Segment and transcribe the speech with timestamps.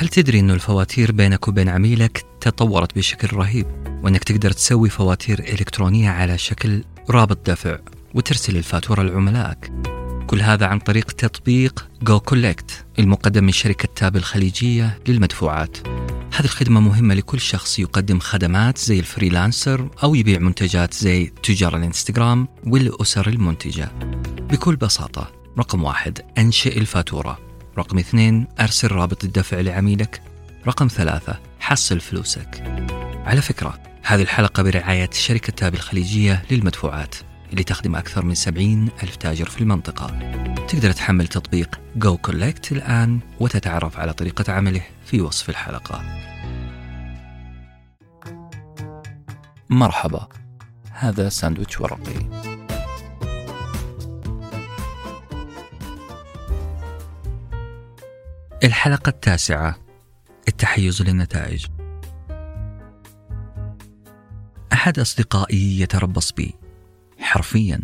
[0.00, 3.66] هل تدري أن الفواتير بينك وبين عميلك تطورت بشكل رهيب
[4.02, 7.78] وأنك تقدر تسوي فواتير إلكترونية على شكل رابط دفع
[8.14, 9.72] وترسل الفاتورة لعملائك؟
[10.26, 15.76] كل هذا عن طريق تطبيق جو كولكت المقدم من شركة تاب الخليجية للمدفوعات.
[16.34, 21.76] هذه الخدمة مهمة لكل شخص يقدم خدمات زي ال freelancer أو يبيع منتجات زي تجار
[21.76, 23.92] الانستغرام والأسر المنتجة.
[24.50, 27.49] بكل بساطة رقم واحد أنشئ الفاتورة.
[27.80, 30.22] رقم اثنين أرسل رابط الدفع لعميلك.
[30.66, 32.62] رقم ثلاثة حصل فلوسك.
[33.26, 37.14] على فكرة هذه الحلقة برعاية شركة تاب الخليجية للمدفوعات
[37.50, 40.06] اللي تخدم أكثر من 70 ألف تاجر في المنطقة.
[40.68, 46.02] تقدر تحمل تطبيق جو كولكت الآن وتتعرف على طريقة عمله في وصف الحلقة.
[49.70, 50.28] مرحبا
[50.92, 52.59] هذا ساندويتش ورقي.
[58.64, 59.78] الحلقة التاسعة
[60.48, 61.66] التحيز للنتائج.
[64.72, 66.54] أحد أصدقائي يتربص بي.
[67.18, 67.80] حرفيا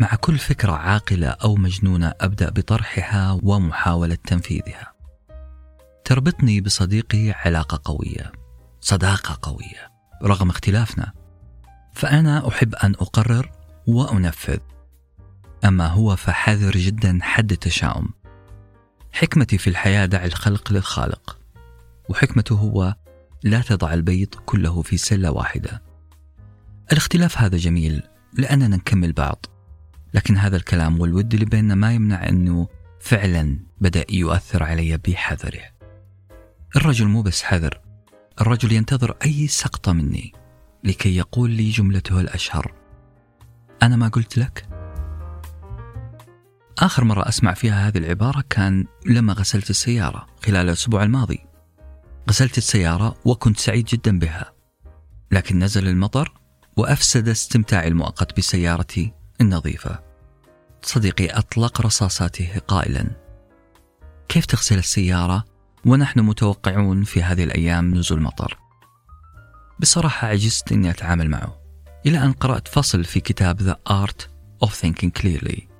[0.00, 4.92] مع كل فكرة عاقلة أو مجنونة أبدأ بطرحها ومحاولة تنفيذها.
[6.04, 8.32] تربطني بصديقي علاقة قوية
[8.80, 9.90] صداقة قوية
[10.22, 11.12] رغم اختلافنا.
[11.92, 13.50] فأنا أحب أن أقرر
[13.86, 14.58] وأنفذ.
[15.64, 18.23] أما هو فحذر جدا حد التشاؤم.
[19.14, 21.38] حكمتي في الحياة دع الخلق للخالق.
[22.08, 22.94] وحكمته هو
[23.42, 25.82] لا تضع البيض كله في سلة واحدة.
[26.92, 29.46] الاختلاف هذا جميل لأننا نكمل بعض.
[30.14, 32.68] لكن هذا الكلام والود اللي بيننا ما يمنع أنه
[33.00, 35.62] فعلا بدأ يؤثر علي بحذره
[36.76, 37.80] الرجل مو بس حذر
[38.40, 40.32] الرجل ينتظر أي سقطة مني
[40.84, 42.74] لكي يقول لي جملته الأشهر.
[43.82, 44.73] أنا ما قلت لك؟
[46.78, 51.38] آخر مرة أسمع فيها هذه العبارة كان لما غسلت السيارة خلال الأسبوع الماضي.
[52.30, 54.52] غسلت السيارة وكنت سعيد جدا بها
[55.30, 56.32] لكن نزل المطر
[56.76, 60.02] وأفسد استمتاعي المؤقت بسيارتي النظيفة.
[60.82, 63.10] صديقي أطلق رصاصاته قائلا.
[64.28, 65.44] كيف تغسل السيارة
[65.86, 68.58] ونحن متوقعون في هذه الأيام نزول مطر
[69.80, 71.60] بصراحة عجزت أني أتعامل معه
[72.06, 74.26] إلى أن قرأت فصل في كتاب The Art
[74.66, 75.73] of Thinking Clearly.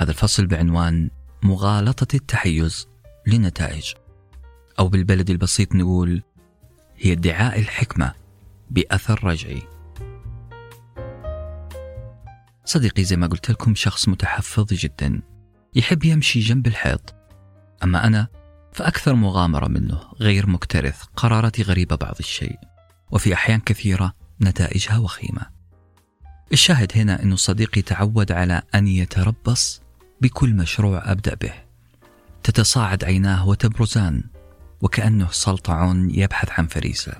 [0.00, 1.10] هذا الفصل بعنوان
[1.42, 2.88] مغالطة التحيز
[3.26, 3.92] لنتائج.
[4.78, 6.22] أو بالبلد البسيط نقول
[6.96, 8.12] هي ادعاء الحكمة
[8.70, 9.62] بأثر رجعي.
[12.64, 15.22] صديقي زي ما قلت لكم شخص متحفظ جدا.
[15.74, 17.14] يحب يمشي جنب الحيط.
[17.84, 18.28] أما أنا
[18.72, 22.58] فأكثر مغامرة منه غير مكترث قراراتي غريبة بعض الشيء.
[23.10, 25.46] وفي أحيان كثيرة نتائجها وخيمة.
[26.52, 29.82] الشاهد هنا أن صديقي تعود على أن يتربص
[30.20, 31.52] بكل مشروع أبدأ به.
[32.42, 34.24] تتصاعد عيناه وتبرزان
[34.80, 37.12] وكأنه سلطعون يبحث عن فريسة.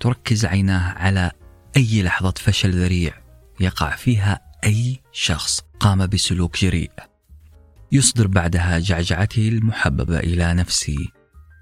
[0.00, 1.30] تركز عيناه على
[1.76, 3.12] أي لحظة فشل ذريع
[3.60, 6.90] يقع فيها أي شخص قام بسلوك جريء.
[7.92, 11.12] يصدر بعدها جعجعته المحببة إلى نفسي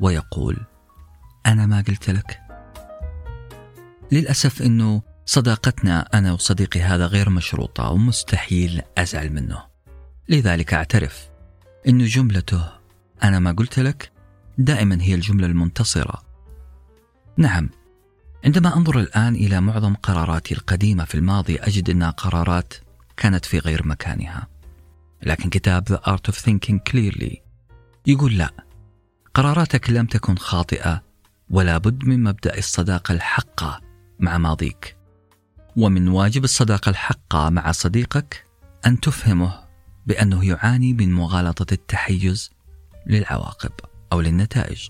[0.00, 0.56] ويقول
[1.46, 2.40] أنا ما قلت لك.
[4.12, 9.75] للأسف أنه صداقتنا أنا وصديقي هذا غير مشروطة ومستحيل أزعل منه.
[10.28, 11.28] لذلك أعترف.
[11.88, 12.68] أن جملته
[13.22, 14.12] أنا ما قلت لك
[14.58, 16.22] دائما هي الجملة المنتصرة.
[17.36, 17.70] نعم
[18.44, 22.74] عندما أنظر الآن إلى معظم قراراتي القديمة في الماضي أجد أنها قرارات
[23.16, 24.46] كانت في غير مكانها.
[25.22, 27.36] لكن كتاب The Art of Thinking Clearly
[28.06, 28.50] يقول لا
[29.34, 31.02] قراراتك لم تكن خاطئة
[31.50, 33.80] ولا بد من مبدأ الصداقة الحقة
[34.20, 34.96] مع ماضيك.
[35.76, 38.44] ومن واجب الصداقة الحقة مع صديقك
[38.86, 39.65] أن تفهمه
[40.06, 42.50] بأنه يعاني من مغالطة التحيز
[43.06, 43.72] للعواقب
[44.12, 44.88] أو للنتائج.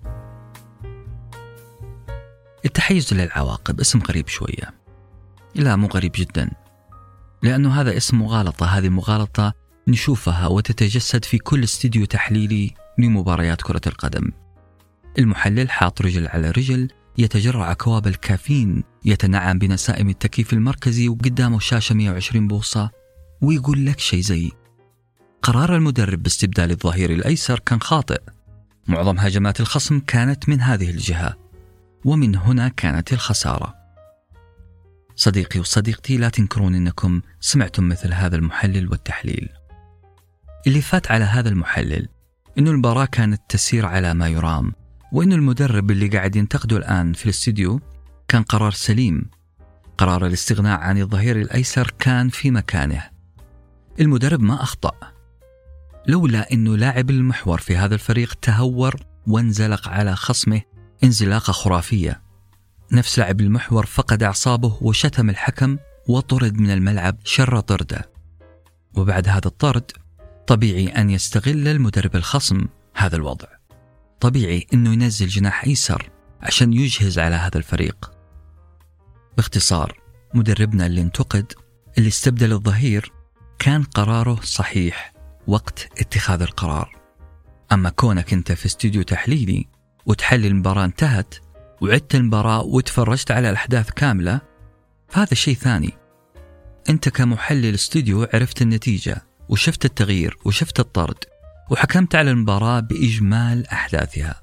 [2.65, 4.75] التحيز للعواقب اسم غريب شوية.
[5.55, 6.51] لا مو غريب جدا.
[7.43, 8.67] لأنه هذا اسم مغالطة.
[8.67, 9.53] هذه مغالطة
[9.89, 14.33] نشوفها وتتجسد في كل استديو تحليلي لمباريات كرة القدم.
[15.19, 16.89] المحلل حاط رجل على رجل
[17.19, 22.91] يتجرع أكواب الكافيين يتنعم بنسائم التكييف المركزي وقدامه شاشة 120 بوصة
[23.43, 24.53] ويقول لك شيء زي
[25.47, 28.21] قرار المدرب باستبدال الظهير الأيسر كان خاطئ.
[28.89, 31.37] معظم هجمات الخصم كانت من هذه الجهة
[32.05, 33.75] ومن هنا كانت الخسارة.
[35.17, 39.49] صديقي وصديقتي لا تنكرون أنكم سمعتم مثل هذا المحلل والتحليل.
[40.67, 42.09] اللي فات على هذا المحلل
[42.59, 44.73] أنه المباراة كانت تسير على ما يرام
[45.13, 47.81] وأن المدرب اللي قاعد ينتقده الآن في الاستديو
[48.29, 49.31] كان قرار سليم.
[49.99, 53.03] قرار الاستغناء عن الظهير الأيسر كان في مكانه.
[54.01, 55.16] المدرب ما أخطأ.
[56.09, 60.63] لولا أنه لاعب المحور في هذا الفريق تهور وانزلق على خصمه
[61.05, 62.23] انزلاقة خرافية.
[62.93, 68.11] نفس لاعب المحور فقد أعصابه وشتم الحكم وطرد من الملعب شر طرده.
[68.95, 69.91] وبعد هذا الطرد
[70.47, 73.49] طبيعي أن يستغل المدرب الخصم هذا الوضع.
[74.21, 76.11] طبيعي أنه ينزل جناح أيسر
[76.43, 78.11] عشان يجهز على هذا الفريق.
[79.37, 80.01] باختصار
[80.35, 81.53] مدربنا اللي انتقد
[81.99, 83.13] اللي استبدل الظهير
[83.59, 85.16] كان قراره صحيح.
[85.47, 86.97] وقت اتخاذ القرار.
[87.73, 89.67] أما كونك أنت في استوديو تحليلي
[90.07, 91.35] وتحلل المباراة انتهت
[91.81, 94.41] وعدت المباراة وتفرجت على الأحداث كاملة
[95.09, 95.93] فهذا شيء ثاني.
[96.89, 101.25] أنت كمحلل استوديو عرفت النتيجة وشفت التغيير وشفت الطرد
[101.71, 104.41] وحكمت على المباراة بإجمال أحداثها.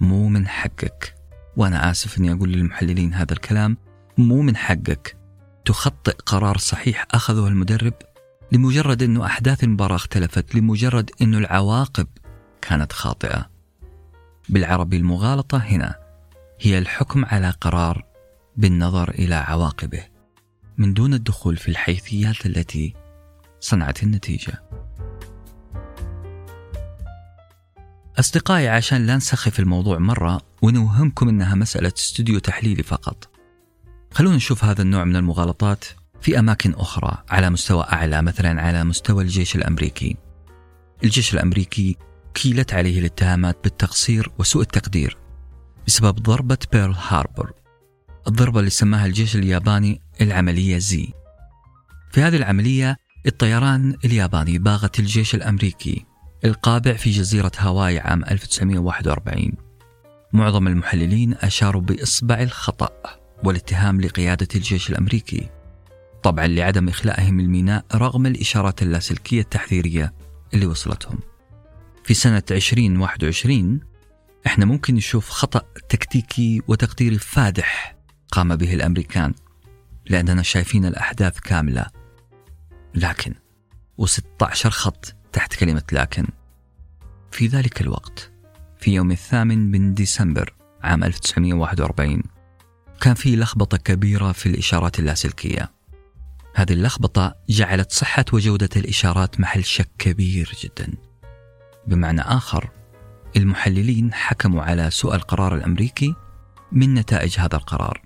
[0.00, 1.14] مو من حقك.
[1.56, 3.76] وأنا آسف أني أقول للمحللين هذا الكلام.
[4.18, 5.16] مو من حقك.
[5.64, 7.94] تخطئ قرار صحيح أخذه المدرب
[8.52, 12.06] لمجرد أنه أحداث المباراة اختلفت لمجرد أنه العواقب
[12.62, 13.50] كانت خاطئة.
[14.48, 15.94] بالعربي المغالطة هنا
[16.60, 18.04] هي الحكم على قرار
[18.56, 20.04] بالنظر إلى عواقبه
[20.78, 22.94] من دون الدخول في الحيثيات التي
[23.60, 24.62] صنعت النتيجة.
[28.18, 33.28] أصدقائي عشان لا نسخف الموضوع مرة ونوهمكم أنها مسألة استوديو تحليلي فقط
[34.12, 35.84] خلونا نشوف هذا النوع من المغالطات
[36.20, 40.16] في أماكن أخرى على مستوى أعلى مثلا على مستوى الجيش الأمريكي.
[41.04, 41.96] الجيش الأمريكي
[42.34, 45.16] كيلت عليه الاتهامات بالتقصير وسوء التقدير
[45.86, 47.52] بسبب ضربة بيرل هاربر
[48.28, 51.08] الضربة اللي سماها الجيش الياباني العملية زي.
[52.10, 52.96] في هذه العملية
[53.26, 56.06] الطيران الياباني باغت الجيش الأمريكي
[56.44, 59.52] القابع في جزيرة هاواي عام 1941
[60.32, 62.90] معظم المحللين أشاروا بإصبع الخطأ
[63.44, 65.50] والاتهام لقيادة الجيش الأمريكي.
[66.26, 70.14] طبعا لعدم إخلائهم الميناء رغم الإشارات اللاسلكية التحذيرية
[70.54, 71.18] اللي وصلتهم.
[72.04, 73.80] في سنة 2021
[74.46, 77.96] إحنا ممكن نشوف خطأ تكتيكي وتقديري فادح
[78.32, 79.34] قام به الأمريكان
[80.06, 81.86] لأننا شايفين الأحداث كاملة.
[82.94, 83.34] لكن
[84.02, 86.26] و16 خط تحت كلمة لكن.
[87.30, 88.32] في ذلك الوقت
[88.78, 92.22] في يوم الثامن من ديسمبر عام 1941
[93.00, 95.75] كان في لخبطة كبيرة في الإشارات اللاسلكية.
[96.56, 100.92] هذه اللخبطة جعلت صحة وجودة الإشارات محل شك كبير جدا.
[101.86, 102.70] بمعنى آخر
[103.36, 106.14] المحللين حكموا على سوء القرار الأمريكي
[106.72, 108.02] من نتائج هذا القرار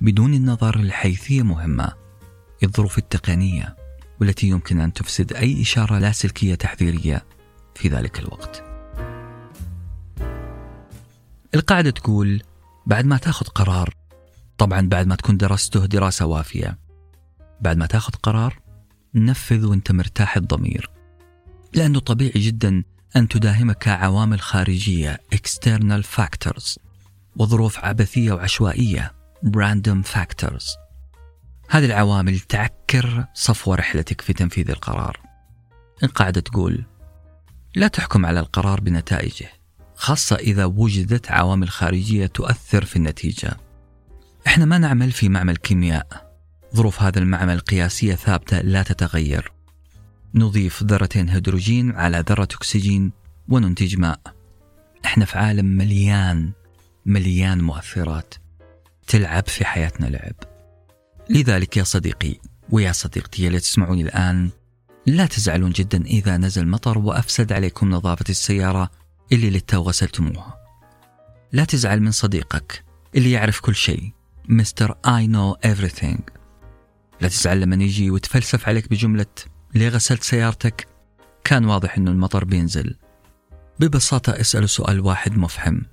[0.00, 1.92] بدون النظر لحيثية مهمة
[2.62, 3.76] الظروف التقنية
[4.20, 7.24] والتي يمكن أن تفسد أي إشارة لاسلكية تحذيرية
[7.74, 8.64] في ذلك الوقت.
[11.54, 12.42] القاعدة تقول
[12.86, 13.94] بعد ما تأخذ قرار
[14.58, 16.89] طبعا بعد ما تكون درسته دراسة وافية
[17.60, 18.60] بعد ما تاخذ قرار
[19.14, 20.90] نفذ وانت مرتاح الضمير.
[21.74, 22.82] لأنه طبيعي جدا
[23.16, 26.76] أن تداهمك عوامل خارجية external factors
[27.36, 29.12] وظروف عبثية وعشوائية
[29.46, 30.64] random factors.
[31.68, 35.20] هذه العوامل تعكر صفو رحلتك في تنفيذ القرار.
[36.02, 36.84] القاعدة تقول
[37.74, 39.48] لا تحكم على القرار بنتائجه
[39.94, 43.56] خاصة إذا وجدت عوامل خارجية تؤثر في النتيجة.
[44.46, 46.29] إحنا ما نعمل في معمل كيمياء.
[46.76, 49.52] ظروف هذا المعمل قياسية ثابتة لا تتغير.
[50.34, 53.12] نضيف ذرتين هيدروجين على ذرة أكسجين
[53.48, 54.20] وننتج ماء.
[55.04, 56.52] إحنا في عالم مليان
[57.06, 58.34] مليان مؤثرات
[59.06, 60.34] تلعب في حياتنا لعب.
[61.30, 62.36] لذلك يا صديقي
[62.70, 64.50] ويا صديقتي اللي تسمعوني الآن
[65.06, 68.90] لا تزعلون جدا إذا نزل مطر وأفسد عليكم نظافة السيارة
[69.32, 70.56] اللي للتو غسلتموها.
[71.52, 72.84] لا تزعل من صديقك
[73.16, 74.12] اللي يعرف كل شيء
[74.48, 76.39] مستر I know everything.
[77.20, 79.26] لا تزعل لما يجي وتفلسف عليك بجملة
[79.74, 80.86] ليه غسلت سيارتك؟
[81.44, 82.96] كان واضح إنه المطر بينزل.
[83.80, 85.86] ببساطة اسأله سؤال واحد مفهم.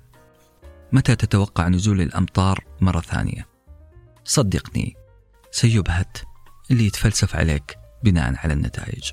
[0.92, 3.46] متى تتوقع نزول الأمطار مرة ثانية؟
[4.24, 4.96] صدقني
[5.50, 6.18] سيبهت
[6.70, 9.10] اللي يتفلسف عليك بناء على النتائج.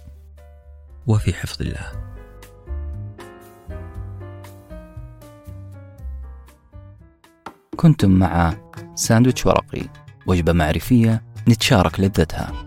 [1.08, 2.06] وفي حفظ الله.
[7.78, 8.58] كنتم مع
[8.96, 9.90] ساندويتش ورقي
[10.28, 12.66] وجبة معرفية نتشارك لذتها.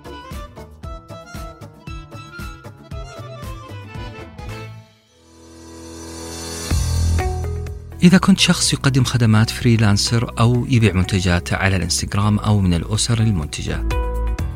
[8.03, 13.89] إذا كنت شخص يقدم خدمات freelancer أو يبيع منتجات على الإنستغرام أو من الأسر المنتجة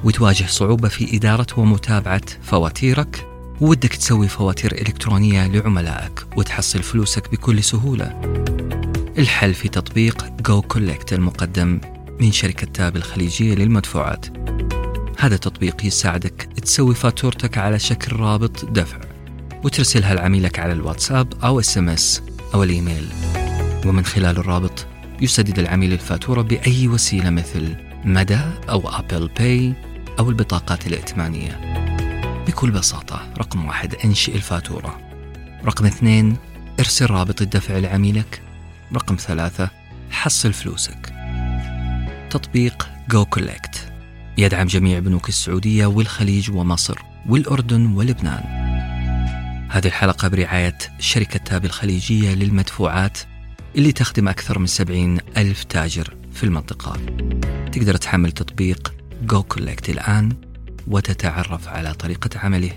[0.05, 3.27] وتواجه صعوبة في إدارة ومتابعة فواتيرك
[3.61, 8.21] ودك تسوي فواتير إلكترونية لعملائك وتحصل فلوسك بكل سهولة.
[9.19, 11.81] الحل في تطبيق goCollect المقدم.
[12.23, 14.27] من شركة Tap الخليجية للمدفوعات.
[15.19, 19.01] هذا التطبيق يساعدك تسوي فاتورتك على شكل رابط دفع
[19.65, 22.23] وترسلها لعميلك على الواتساب أو SMS
[22.55, 23.09] أو الإيميل.
[23.87, 24.87] ومن خلال الرابط
[25.21, 29.75] يسدد العميل الفاتورة بأي وسيلة مثل مدى أو Apple Pay
[30.19, 31.61] أو البطاقات الائتمانية.
[32.47, 35.01] بكل بساطة رقم واحد انشئ الفاتورة.
[35.65, 36.37] رقم اثنين
[36.81, 38.43] ارسل رابط الدفع لعميلك.
[38.95, 39.71] رقم ثلاثة
[40.11, 41.22] حصل فلوسك.
[42.33, 43.93] تطبيق goCollect
[44.39, 46.99] يدعم جميع بنوك السعودية والخليج ومصر
[47.29, 48.43] والأردن ولبنان.
[49.71, 53.19] هذه الحلقة برعاية شركة Tap الخليجية للمدفوعات
[53.77, 56.97] اللي تخدم أكثر من 70 ألف تاجر في المنطقة.
[57.73, 60.37] تقدر تحمل تطبيق goCollect الآن
[60.87, 62.73] وتتعرف على طريقة عمله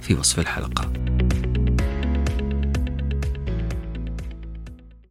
[0.00, 0.92] في وصف الحلقة.